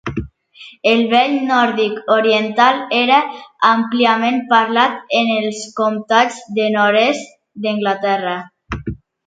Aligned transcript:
El 0.91 1.01
vell 1.09 1.35
nòrdic 1.49 2.09
oriental 2.15 2.79
era 3.01 3.19
àmpliament 3.73 4.41
parlat 4.55 5.15
en 5.21 5.31
els 5.37 5.63
comtats 5.83 6.43
del 6.59 6.77
nord-est 6.81 7.39
d'Anglaterra. 7.67 8.37